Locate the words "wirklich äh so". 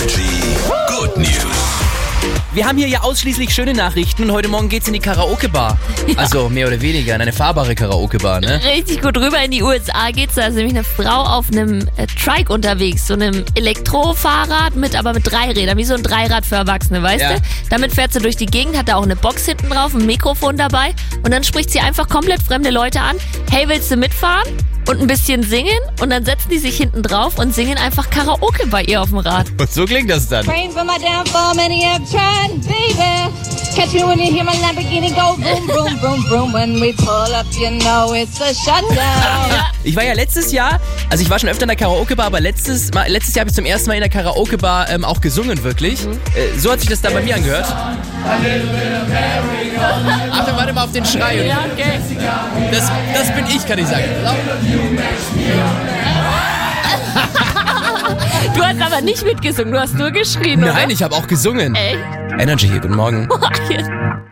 45.62-46.72